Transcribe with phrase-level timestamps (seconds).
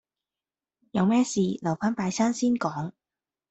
[0.93, 2.91] 有咩事留返拜山先講